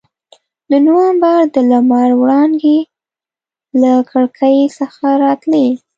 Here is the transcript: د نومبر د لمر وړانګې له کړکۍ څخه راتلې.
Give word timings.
د 0.69 0.71
نومبر 0.85 1.39
د 1.55 1.57
لمر 1.69 2.09
وړانګې 2.21 2.79
له 3.81 3.91
کړکۍ 4.09 4.57
څخه 4.77 5.07
راتلې. 5.23 5.67